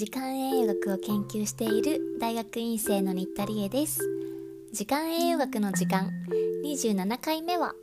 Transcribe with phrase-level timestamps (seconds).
[0.00, 4.00] 時間栄養学を研究している大学院生の新田理恵です。
[4.72, 6.10] 時間栄養学の時間
[6.64, 7.74] 27回目は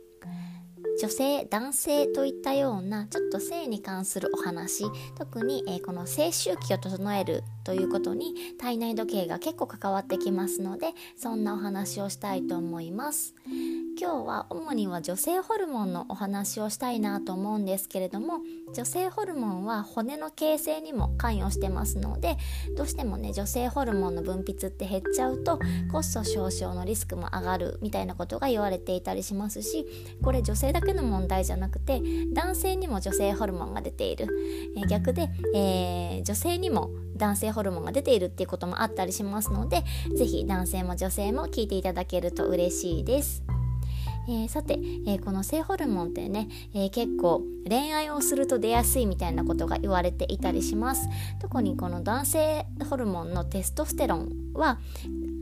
[1.00, 4.82] 女性男性といったようなちょっと性に関するお話。
[5.16, 13.36] 特に、えー、この性周期を整えるということに体内時計が結構関わってきますのでそんなお話をしたいと思います。
[14.00, 22.36] 今日は主には女性ホルモンのお話をしたいなと思うんですけれども女性ホルモンは骨の形成にも関与してますので
[22.76, 25.56] どうしてもね女性ホルモンの分泌って減っちゃうと
[25.90, 29.84] 骨粗しょう症のリスクも上がるみたいなことが言われていたりしますし
[30.22, 32.00] これ女性だけの問題じゃなくて
[32.32, 34.28] 男性にも女性ホルモンが出ている、
[34.76, 39.82] え逆で、えー、女性にも男性ホルモンが出ているっていうこともあったりしますので
[40.16, 43.42] 是非男性も女性も聞いていただけると嬉しいです。
[44.28, 44.74] えー、さて、
[45.06, 51.08] えー、この性ホルモンってね、えー、結構恋愛をすると出やすいみたいなことが言われていたりします。
[51.40, 54.78] 特にこの男性ホルモンのテストステロンは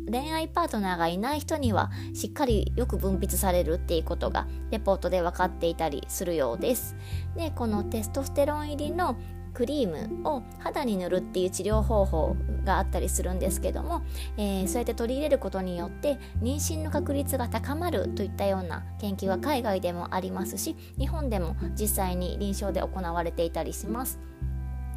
[0.09, 6.95] 恋愛パートナーがいない人にはしっかりよく分泌されるっていうことがレポートで分かっていたりするようです。
[7.37, 9.17] でこのテストステロン入りの
[9.57, 14.03] クリームを肌に塗るっていう治療方法があったりするんですけども、
[14.37, 24.19] えー、そうやって取り入れることによって妊娠の確率が高まるといったような研究は海外でもありますし日本でも実際に臨床で行われていたりします。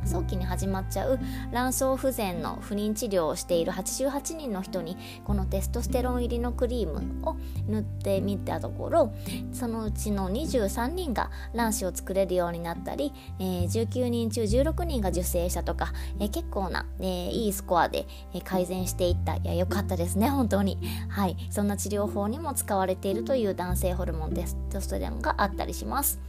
[0.06, 1.20] 早期に始まっちゃう
[1.52, 9.14] 卵巣不全の不妊治療をしている88人の人にこのテストステロン入りのクリームを塗ってみたところ
[9.54, 18.08] そのうちの23人が卵子を作れるようになったり、えー、19人中16人が受精したとか、えー、結構な、えー、いいスコアで、
[18.44, 19.36] 改善していった。
[19.36, 20.78] いや良かったですね本当に。
[21.10, 21.36] はい。
[21.50, 26.20] そんな治療法にも使われているという男性ホルモンテストステロンがあったりします。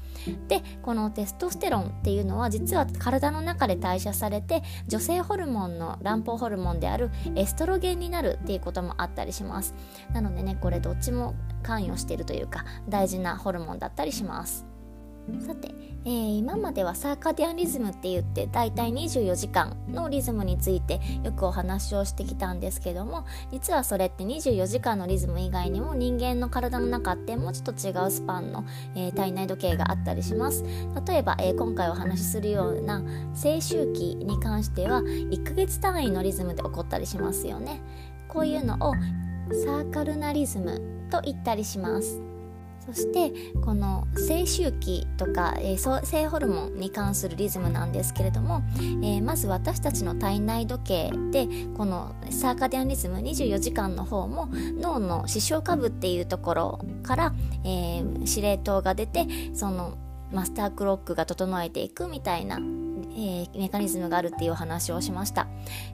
[0.48, 9.74] でこのテストステロンっていうのは実は体の中で代謝されて女性ホルモンの卵胞ホルモンであるエストロゲンになるっていうこともあったりします。
[10.12, 14.69] なのでねこれどっちも関与しているというか大事なホルモンだったりします。
[15.38, 15.74] さて、
[16.04, 28.64] えー、今まではサーカディアンリズムって言ってだいたい24時間のリズムについてよくお話をしてきたんですけども実はそれって24時間のリズム以外にも人間の体の中ってもうちょっと違うスパンの、
[28.94, 30.64] えー、体内時計があったりします。
[31.06, 33.02] 例えば、えー、今回お話しするような
[33.34, 37.80] 青周期に関しては1ヶ月単位のリズムで起こったりしますよね。
[38.28, 38.94] こういうのを
[39.64, 40.80] サーカルナリズム
[41.10, 42.29] と言ったりします。
[42.86, 48.62] そしてこの性周期とか、えー、性ホルモンに関するリズムなんですけれども、
[49.02, 54.48] えー、まず私たちの体内時計でこのサーカディアンリズム24時間の方も
[54.80, 59.98] 脳の視床下部っていうところから、えー、司令塔が出てその
[60.32, 62.58] マスタークロックが整えていくみたいな
[63.12, 65.48] えー、メカニズムがあるっていうお話をしました、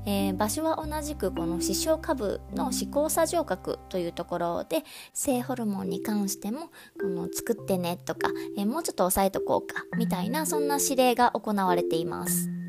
[0.05, 12.66] えー、場所は同じくこの視床下部の視交差上角というところで性ホルモンに関してもこの作ってねとか、えー、もうちょっと抑えとこうかみたいなそんな指令が行われています。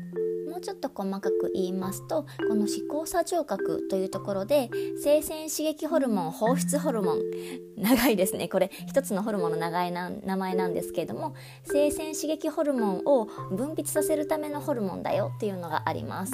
[0.58, 4.70] うちょっと細かく言いますとこの視交差聴覚というところで
[5.02, 7.20] 性腺刺激ホルモン放出ホルモン
[7.76, 16.32] 長いですねこれ一つのホルモンの長いな名前なんですけれども性腺刺激ホルモンを分泌させるためのホルモンだよっていうのがあります。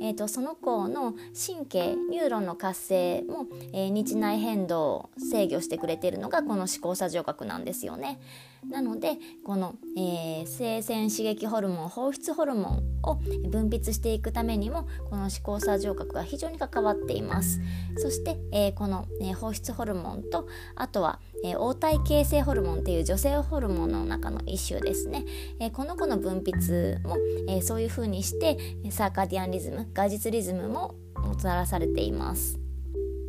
[0.00, 8.20] えーと、その子の神経ニューロンの活性も、えー、日内変動を制御してくれているのがこの視交差聴覚なんですよね。
[8.70, 13.16] なのでこの、えー、性腺刺激ホルモン放出ホルモンを
[13.50, 17.60] 分泌していくためにもこの視交差上角が非常に関わっています。
[17.96, 25.24] そして、えー、この、えー、放出ホルモンとあとは、えー、黄体形成ホルモンっていう女性ホルモンの中の一種ですね、
[25.58, 27.16] えこの子の分泌も、
[27.48, 28.56] えそういう風にして
[28.90, 32.63] サーカディアンリズム外実リズムももたらされています。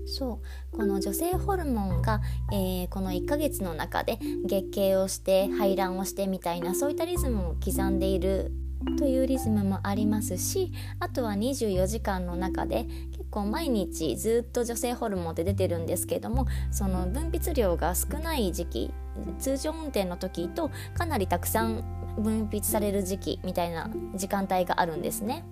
[0.05, 0.41] そ
[0.73, 2.21] うこの女性ホルモンが、
[2.51, 8.51] えー、この1ヶ月の中で月経をして排卵をしてみたいなそういったリズムを刻んでいる
[8.97, 18.93] というリズムもありますしあとは24時間の中で結構毎日ずっと女性ホルモンって出てるんですけどもその分泌量が少ない時期
[19.39, 21.83] 通常運転の時とかなりたくさん
[22.17, 25.43] 分泌される時期みたいな時間帯があるんですね。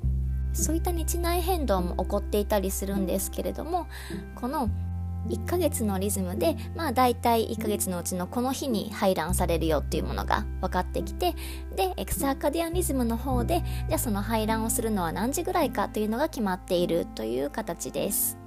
[0.54, 3.88] そういった日内変動も起こっていたりするんですけれども
[4.36, 4.70] この
[5.30, 11.34] 1ヶ月のリズムでまあ大体1ヶ月のうちのこの日に排卵されるよっていうものが分かってきて
[11.76, 18.38] でエクサーカディアンリズムの方でじゃあその排卵をするのは何時ぐらいかというのが決まっているという形です。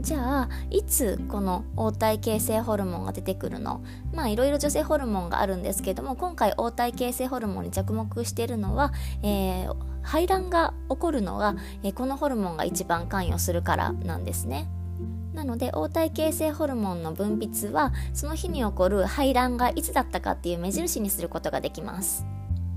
[0.00, 3.82] じゃあいつこの黄体形成ホルモンが出てくるの？
[4.12, 8.92] まあいろいろ女性ホルモンがあるんですけども今回黄体形成ホルモンに着目しているのは、
[9.22, 14.68] えー排卵が起こるのは、えこのホルモンが一番関与するからなんですね。
[15.34, 22.26] なので黄体形成ホルモンの分泌はその日に起こる排卵がいつだったかっていう目印にすることができます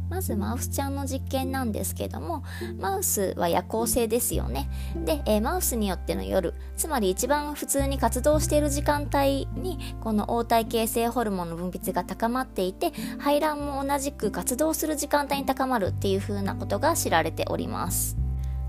[0.09, 2.43] まずマウスちゃんの実験なんですけども
[2.79, 4.69] マウスは夜行性ですよね。
[5.05, 18.24] で、えー、マウスによっての夜つまり一番普通に活動している時間帯にこの黄体形成ホルモンの分泌が高まっていて排卵も同じく活動する時間帯に高まるっていう風なことが知られております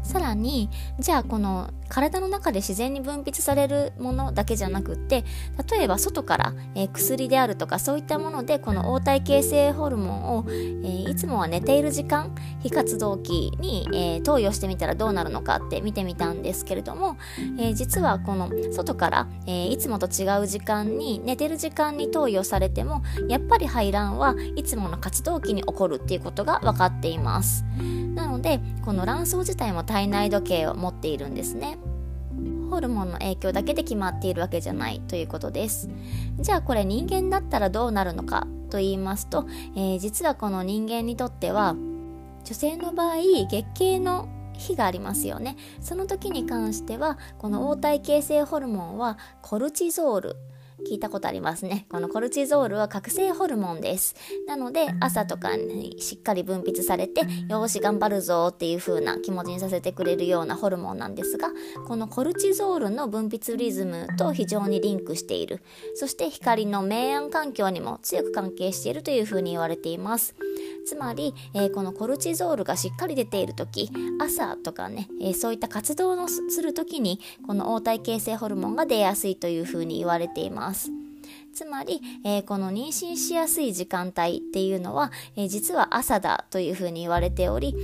[0.06, 0.70] さらに
[1.00, 5.24] じゃあこの体の中で自然に分泌されるものだけじゃなくって
[5.70, 17.16] 例えば外から、えー、薬であるとかそういったものでこの黄体形成ホルモンを、えー、いつもは寝ている時間非活動期に、えー、投与してみたらどうなるのかって見てみたんですけれども、
[17.58, 27.64] え実はこの外から、えいつもと違う時間に寝てる時間に投与されてもやっぱり排卵はいつもの活動期に起こるっていうことが分かっています。
[28.16, 31.78] なのでこの卵巣自体も体内時計を持っているんですね。
[32.70, 35.88] ホルモンの影響だけで決まっているわけじゃないということです。
[36.40, 39.46] じゃあこれ人間だったらどうなるのかと言いますと、
[39.76, 41.76] えー、実はこの人間にとっては
[42.44, 43.16] 女性の場合
[43.48, 45.56] 月経の日がありますよね。
[45.80, 50.36] その時に関してはこの黄体形成ホルモンはコルチゾール
[50.84, 51.86] 聞いたことありますね。
[51.88, 54.14] このコルチゾールは覚醒ホルモンです。
[54.46, 61.48] なので朝とかにしっかり分泌されてよし頑張るぞっていう風な気持ちにさせてくれるようなホルモンなんですが
[61.86, 65.62] このコルチゾールの分泌リズムと非常にリンクしている
[65.94, 70.34] そして光の明暗環境にも強く関係しているという風に言われています。
[70.86, 73.90] つまり、えー、このコルチゾールがしっかり出ている時
[74.20, 80.90] 朝とかね、えー、そういった活動をする時にこの黄体形成ホルモンが出やすいというふうに言われています。
[81.52, 87.74] つまり、えー、この妊娠しやすい時間帯っていうのは、え実は朝だというふうに言われており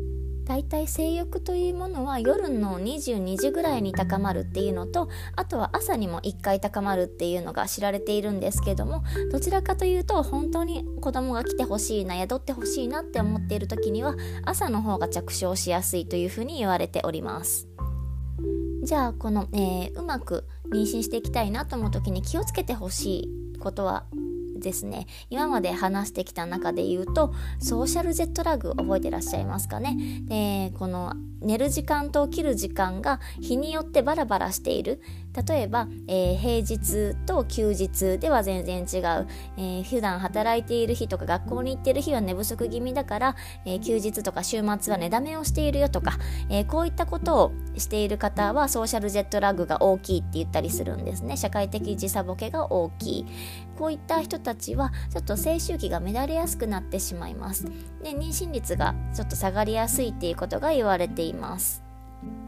[0.45, 17.69] 大体性欲というものは夜の22時ぐらいに高まるっていうのとあとは朝にも1回高まるっていうのが知られているんですけどもどちらかというと本当に子供が来てほしいな宿ってほしいなって思っている時には朝の方が着床しやすいというふうに言われております。
[18.83, 24.05] じゃあこの、えー、うまく妊娠していきたいなと思う時に気をつけてほしいことは
[24.63, 25.07] ですね。
[25.29, 29.97] 今まで話してきた中で言うとソーシャルジェットラグ覚えてらっしゃいますかね？
[30.29, 35.01] でこの寝る時間と起きる時間が日によってバラバラしている。
[35.35, 39.27] 例えば、えー、平日と休日では全然違う、
[39.57, 46.19] えー、普段働いている日とか学校に行ってる日は寝不足気味だから、えー、休日とか週末は寝だめをしているよとか、
[46.51, 51.37] え、こういったことをしている方はソーシャルジェットラグが大きいって言ったりするんですね。
[51.37, 53.27] 社会的時差ボケが大きい。
[53.79, 57.65] こういった人たちはちょっと静周期が乱れやすくなってしまいます。
[57.65, 61.92] で妊娠率がちょっと下がりやすいっていうことが言われています。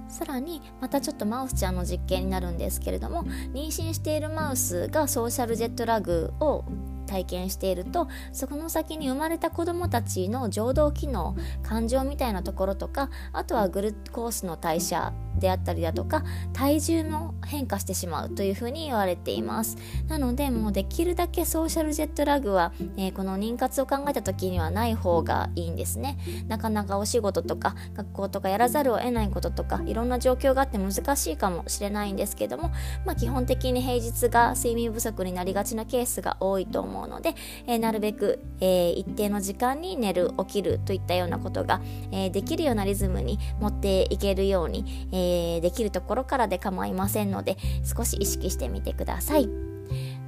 [0.09, 6.65] さらにまたちょっとマウスちゃんの実験になるんですけれども妊娠しているマウスがソーシャルジェットラグを
[7.07, 19.77] 体験しているとそこの先に生まれた子どもたちの情動機能感情みたいなところとかあとはグルコースの代謝であったりだとか体重も変化してしまうというふうに言われています。
[20.09, 26.19] なのでもうできるだけソーシャルジェットラグは、えー、この妊活を考えた時にはない方がいいんですね。
[26.49, 32.71] なかなかお仕事とか学校とかやらざるを得ないこととかいろんな状況があって難しいかもしれないんですけども、
[33.05, 37.35] まあ、基本的に平日が睡眠不足になりがちなケースが多いと思うので、
[37.67, 41.81] えー、なるべく、えー、一定の時間に寝る起きるといったようなことが、
[42.13, 49.74] えできるようなリズムに持っていけるように、ええー、できるところからで構いませんので少し意識してみてください。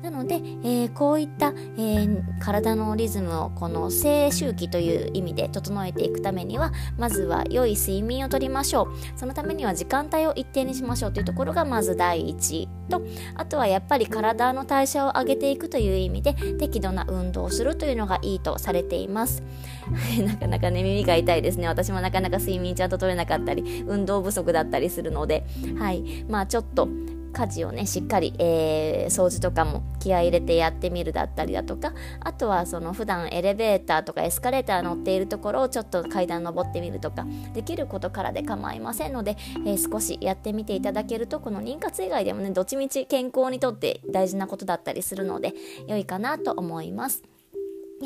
[0.03, 9.19] なので、えー、こういった、えー、体のリズムをこの静周期という意味で整えていくためにはまずは良い睡眠をとりましょう。
[9.19, 13.03] そのためには時間帯を一定にしましょうというところがまず第一と
[13.35, 19.43] あとはやっぱり体の代謝を上げていくという意味で適度な運動をするというのがいいとされています。
[20.25, 21.69] なかなかね耳が痛いですね。
[21.69, 25.47] 私もなかなか睡眠ちゃんと取れなかったり運動不足だったりするので。
[25.79, 26.25] はい。
[26.29, 26.89] まあちょっと
[27.37, 45.53] 家事をねしっかり、えー、掃除とかも気合入れてやってみるだったりだとかあとはその普段エレベーターとかエスカレーター乗っているところをちょっと階段登ってみるとかできることからで構いませんので、えー、少しやってみていただけるとこの妊活以外でもねどっちみち健康にとって大事なことだったりするので
[45.87, 47.36] 良いかなと思います。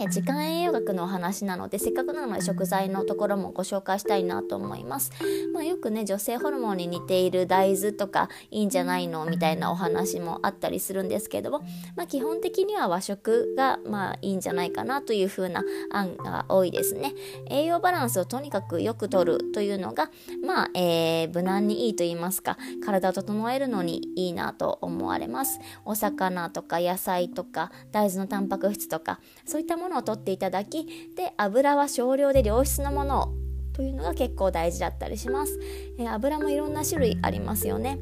[0.09, 5.11] 時間栄養学のお話なのでせっかくなので食材のところもご紹介したいなと思います、
[5.53, 11.61] まあ、よくね女性ホルモンに似ている大豆とかいいんじゃないのみたいなお話もあったりするんですけども、
[11.97, 17.13] まあ、基本的には和食がまあいいんじゃないかなという風な案が多いですね。
[17.51, 20.11] 栄養バランスをとにかくよくとるというのが
[20.45, 25.59] まあ、えー、無難にいいと言いますか体を整えるのにいいなと思われます。
[25.85, 30.85] お魚とか野菜とか大豆のタンパク質とかそういったものを取っていただき
[31.17, 33.41] で油は少量で良質なものを
[33.73, 35.59] というのが結構大事だったりします、
[35.99, 37.99] えー、油もいろんな種類ありますよね。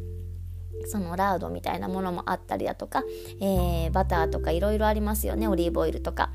[0.87, 3.03] そのラードみたいなものもあったりだとか、
[3.41, 5.49] えー、バターとかいろいろありますよね。
[5.49, 6.31] オリーブオイルとか。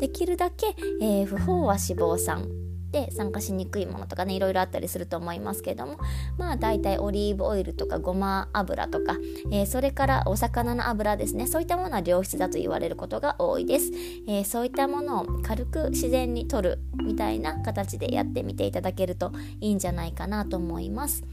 [0.00, 2.48] できるだけ、えー、不飽和脂肪酸
[2.90, 5.98] で酸化しにくいものとかねいろいろあったりすると思いますけども
[6.38, 9.16] まあ大体オリーブオイルとかごま油とか、
[9.50, 11.46] えー、それからお魚の油ですね。
[11.46, 13.90] そういったものは良質だと言われることが多いです、
[14.26, 21.24] えー、そういったものを軽く自然に摂るみたいな形でやってみていただけるといいんじゃないかなと思います。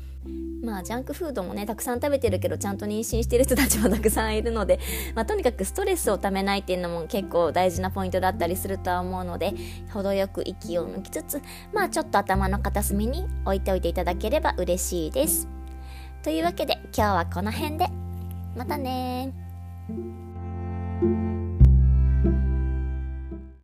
[0.65, 4.79] まあジャンクフードもねたくさん食べてるけどちゃんと妊娠してる人たちもたくさんいるので、
[5.13, 9.53] まあ、とにかくストレスをためないっていうのも結構大事なポイントだったりするとは思うので
[9.93, 11.41] 程よく息を抜きつつ
[11.71, 15.47] まあちょっと頭の片隅に置いておいていただければ嬉しいです。
[16.23, 17.87] というわけで今日はこの辺で。
[18.55, 19.33] またね